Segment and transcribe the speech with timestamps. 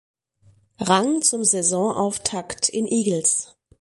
[0.79, 3.55] Rang zum Saisonauftakt in Igls.